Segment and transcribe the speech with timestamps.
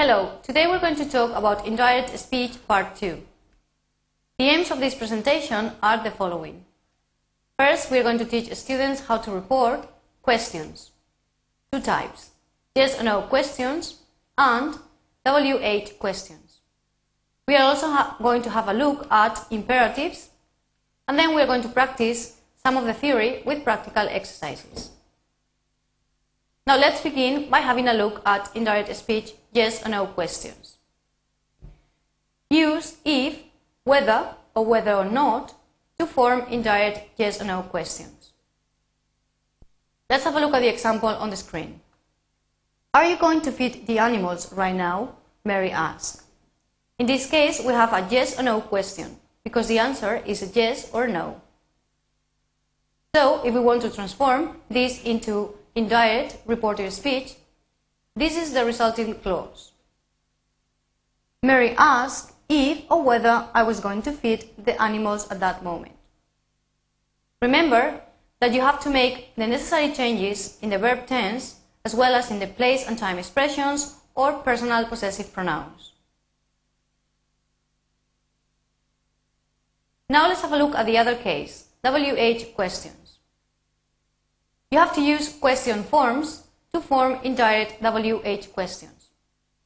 [0.00, 3.20] Hello, today we're going to talk about indirect speech part 2.
[4.38, 6.64] The aims of this presentation are the following.
[7.58, 9.86] First, we're going to teach students how to report
[10.22, 10.92] questions.
[11.70, 12.30] Two types,
[12.74, 14.00] yes or no questions
[14.38, 14.78] and
[15.26, 16.60] WH questions.
[17.46, 20.30] We are also going to have a look at imperatives
[21.08, 24.92] and then we're going to practice some of the theory with practical exercises.
[26.70, 30.78] Now let's begin by having a look at indirect speech yes or no questions.
[32.48, 33.40] Use if,
[33.82, 35.52] whether, or whether or not
[35.98, 38.30] to form indirect yes or no questions.
[40.08, 41.80] Let's have a look at the example on the screen.
[42.94, 45.16] Are you going to feed the animals right now?
[45.44, 46.22] Mary asked.
[47.00, 50.46] In this case, we have a yes or no question because the answer is a
[50.46, 51.42] yes or no.
[53.12, 57.34] So, if we want to transform this into indirect reported speech,
[58.14, 59.72] this is the resulting clause.
[61.42, 65.96] Mary asked if or whether I was going to feed the animals at that moment.
[67.40, 68.00] Remember
[68.40, 72.30] that you have to make the necessary changes in the verb tense as well as
[72.30, 75.92] in the place and time expressions or personal possessive pronouns.
[80.10, 82.99] Now let's have a look at the other case, WH questions.
[84.70, 89.10] You have to use question forms to form indirect WH questions.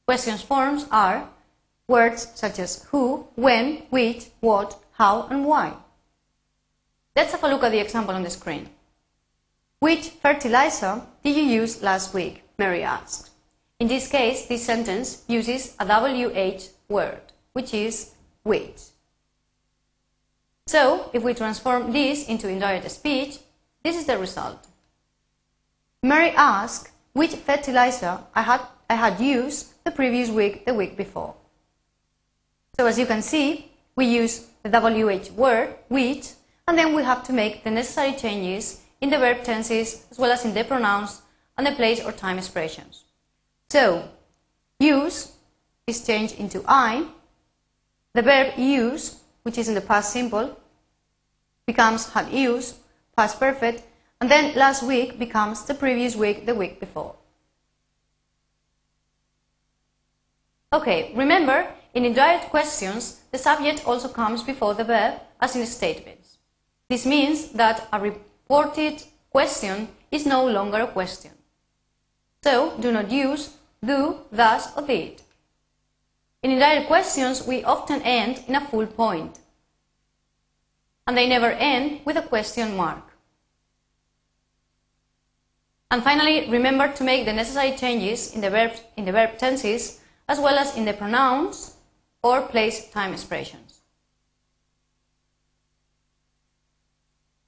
[0.07, 1.29] Questions forms are
[1.87, 5.73] words such as who, when, which, what, how, and why.
[7.15, 8.69] Let's have a look at the example on the screen.
[9.79, 12.41] Which fertilizer did you use last week?
[12.57, 13.29] Mary asked.
[13.79, 17.21] In this case, this sentence uses a WH word,
[17.53, 18.11] which is
[18.43, 18.79] which.
[20.65, 23.37] So, if we transform this into indirect speech,
[23.83, 24.65] this is the result.
[26.05, 31.33] Mary asked which fertilizer I had, I had used the previous week, the week before.
[32.77, 36.33] So as you can see, we use the WH word, which,
[36.67, 40.31] and then we have to make the necessary changes in the verb tenses as well
[40.31, 41.23] as in the pronouns
[41.57, 43.03] and the place or time expressions.
[43.71, 44.07] So,
[44.79, 45.31] use
[45.87, 47.07] is changed into I.
[48.13, 50.55] The verb use, which is in the past simple,
[51.65, 52.75] becomes had used,
[53.17, 53.81] past perfect,
[54.25, 57.13] and then last week becomes the previous week, the week before.
[60.73, 66.39] Okay, remember, in indirect questions, the subject also comes before the verb as in statements.
[66.89, 71.33] This means that a reported question is no longer a question.
[72.43, 73.51] So, do not use
[73.85, 75.21] do, thus, or did.
[76.41, 79.37] In indirect questions, we often end in a full point,
[81.05, 83.04] and they never end with a question mark.
[85.95, 90.01] And finally, remember to make the necessary changes in the verb, in the verb tenses
[90.27, 91.77] as well as in the pronouns
[92.21, 93.79] or place time expressions.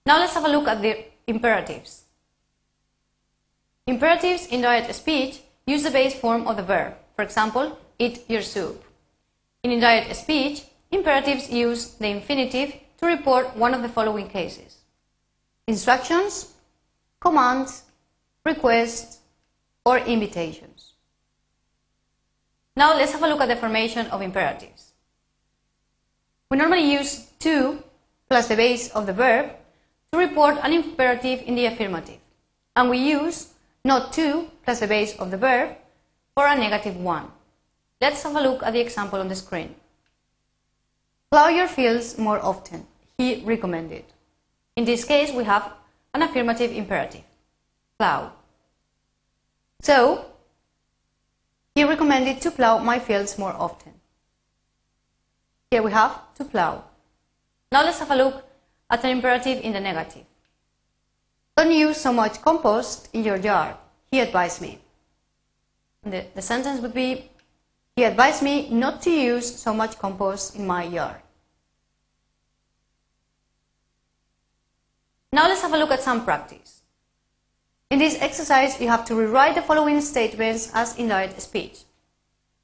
[0.06, 2.06] Now let's have a look at the imperatives.
[3.86, 6.94] Imperatives in direct speech use the base form of the verb.
[7.18, 8.82] For example, eat your soup.
[9.62, 14.78] In indirect speech, imperatives use the infinitive to report one of the following cases.
[15.68, 16.54] Instructions,
[17.20, 17.84] commands,
[18.48, 19.20] requests,
[19.86, 20.94] or invitations.
[22.76, 24.94] Now let's have a look at the formation of imperatives.
[26.50, 27.84] We normally use to
[28.30, 29.52] plus the base of the verb
[30.12, 32.20] to report an imperative in the affirmative,
[32.76, 33.54] and we use
[33.84, 35.76] not to plus the base of the verb
[36.36, 37.32] for a negative one.
[38.00, 39.76] Let's have a look at the example on the screen.
[41.32, 42.86] Plow your fields more often,
[43.18, 44.06] he recommended.
[44.76, 45.74] In this case, we have
[46.14, 47.27] an affirmative imperative,
[47.98, 48.32] plow.
[49.82, 50.26] So,
[51.76, 53.94] he recommended to plow my fields more often.
[55.70, 56.84] Here we have to plow.
[57.72, 58.44] Now let's have a look
[58.90, 60.26] at an imperative in the negative.
[61.56, 63.76] Don't use so much compost in your yard,
[64.12, 64.80] he advised me.
[66.04, 67.30] The, the sentence would be,
[67.96, 71.22] he advised me not to use so much compost in my yard.
[75.32, 76.77] Now let's have a look at some practice.
[77.90, 81.84] In this exercise, you have to rewrite the following statements as indirect speech.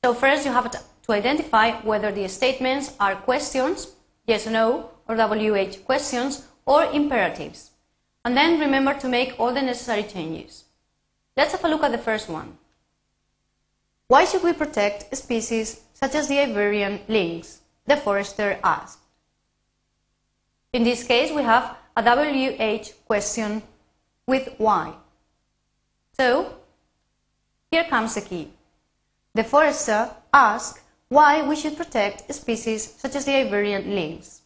[0.04, 3.94] So first you have to identify whether the statements are questions,
[4.28, 7.72] yes or no, or WH questions, or imperatives.
[8.26, 10.66] And then remember to make all the necessary changes.
[11.38, 12.58] Let's have a look at the first one.
[14.10, 17.62] Why should we protect species such as the Iberian lynx?
[17.86, 19.00] The forester asked.
[20.74, 23.64] In this case, we have a WH question
[24.28, 24.94] with why.
[26.18, 26.56] So,
[27.72, 28.52] here comes the key.
[29.34, 30.80] the forester asked
[31.10, 34.42] why we should protect species such as the Iberian lynx.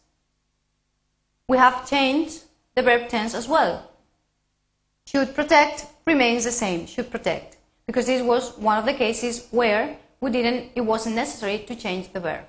[1.46, 2.42] We have changed
[2.74, 3.90] the verb tense as well.
[5.06, 7.56] Should protect remains the same, should protect,
[7.86, 12.12] because this was one of the cases where we didn't, it wasn't necessary to change
[12.12, 12.44] the verb.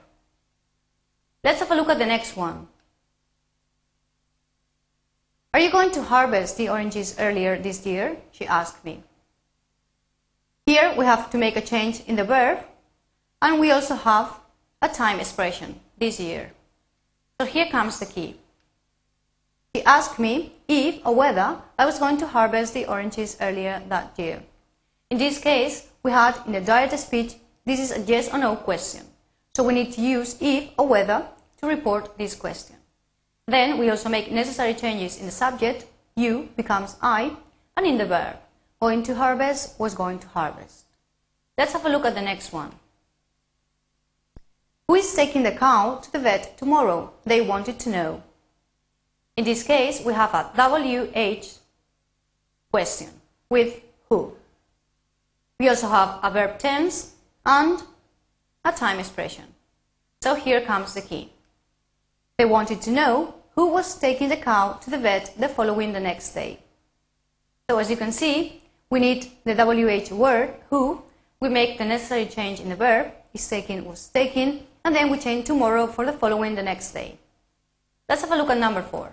[1.44, 2.68] Let's have a look at the next one.
[5.54, 8.18] Are you going to harvest the oranges earlier this year?
[8.32, 9.04] She asked me.
[10.70, 12.60] Here we have to make a change in the verb
[13.42, 14.40] and we also have
[14.84, 16.52] a time expression, this year.
[17.42, 18.36] So here comes the key.
[19.74, 24.14] He asked me if or whether I was going to harvest the oranges earlier that
[24.20, 24.44] year.
[25.10, 27.34] In this case, we had in the direct speech,
[27.66, 29.08] this is a yes or no question.
[29.56, 31.26] So we need to use if or whether
[31.62, 32.76] to report this question.
[33.48, 37.36] Then we also make necessary changes in the subject, you becomes I,
[37.76, 38.38] and in the verb,
[38.82, 40.86] going to harvest was going to harvest.
[41.58, 42.72] Let's have a look at the next one.
[44.88, 47.12] Who is taking the cow to the vet tomorrow?
[47.26, 48.24] They wanted to know.
[49.36, 51.46] In this case, we have a WH
[52.72, 53.10] question
[53.50, 54.34] with who.
[55.60, 57.16] We also have a verb tense
[57.46, 57.84] and
[58.64, 59.46] a time expression.
[60.22, 61.32] So here comes the key.
[62.38, 66.00] They wanted to know who was taking the cow to the vet the following the
[66.00, 66.60] next day.
[67.70, 68.59] So as you can see,
[68.90, 71.02] we need the WH word, who,
[71.40, 75.20] we make the necessary change in the verb, is taken, was taken, and then we
[75.20, 77.18] change tomorrow for the following the next day.
[78.08, 79.12] Let's have a look at number four.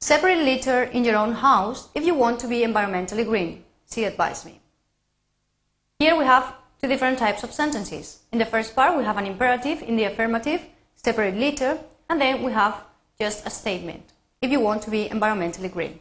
[0.00, 3.64] Separate litter in your own house if you want to be environmentally green.
[3.90, 4.60] She advised me.
[5.98, 8.20] Here we have two different types of sentences.
[8.30, 10.60] In the first part, we have an imperative in the affirmative,
[10.94, 11.78] separate litter,
[12.08, 12.84] and then we have
[13.18, 15.98] just a statement if you want to be environmentally green.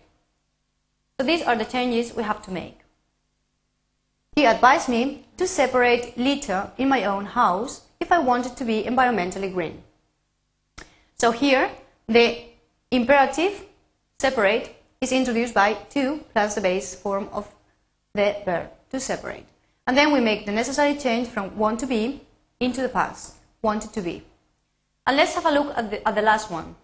[1.20, 2.80] So these are the changes we have to make.
[4.36, 8.84] He advised me to separate litter in my own house if I wanted to be
[8.84, 9.82] environmentally green.
[11.18, 11.72] So here,
[12.08, 12.44] the
[12.92, 13.64] imperative,
[14.20, 17.48] separate, is introduced by to plus the base form of
[18.14, 19.46] the verb, to separate.
[19.88, 22.22] And then we make the necessary change from want to be
[22.60, 24.24] into the past, wanted to be.
[25.08, 26.76] And let's have a look at the, at the last one.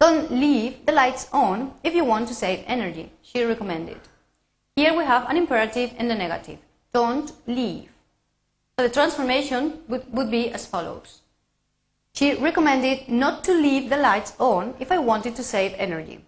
[0.00, 3.98] Don't leave the lights on if you want to save energy, she recommended.
[4.76, 6.60] Here we have an imperative and the negative.
[6.92, 7.90] Don't leave.
[8.78, 11.22] So the transformation would, would be as follows.
[12.14, 16.24] She recommended not to leave the lights on if I wanted to save energy.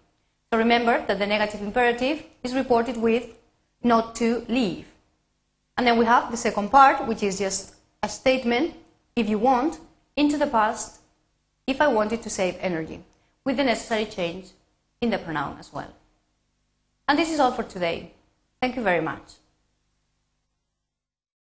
[0.51, 3.29] So remember that the negative imperative is reported with
[3.83, 4.87] not to leave.
[5.77, 8.75] And then we have the second part, which is just a statement,
[9.15, 9.79] if you want,
[10.17, 10.99] into the past,
[11.65, 13.01] if I wanted to save energy
[13.45, 14.51] with the necessary change
[15.01, 15.93] in the pronoun as well.
[17.07, 18.13] And this is all for today.
[18.61, 19.40] Thank you very much.